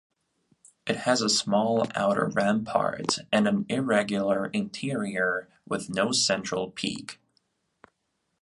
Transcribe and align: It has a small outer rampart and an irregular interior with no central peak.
It 0.87 0.95
has 0.97 1.21
a 1.21 1.29
small 1.29 1.85
outer 1.93 2.25
rampart 2.25 3.19
and 3.31 3.47
an 3.47 3.67
irregular 3.69 4.47
interior 4.47 5.47
with 5.67 5.91
no 5.91 6.11
central 6.11 6.71
peak. 6.71 7.19